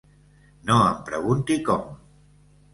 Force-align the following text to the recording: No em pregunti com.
No 0.69 0.77
em 0.87 0.97
pregunti 1.11 1.61
com. 1.71 1.87